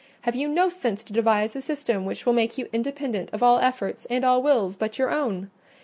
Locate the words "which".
2.05-2.25